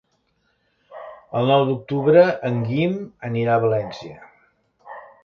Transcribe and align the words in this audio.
El 1.41 1.51
nou 1.51 1.65
d'octubre 1.69 2.23
en 2.49 2.57
Guim 2.71 2.97
anirà 3.29 3.55
a 3.59 3.63
València. 3.67 4.17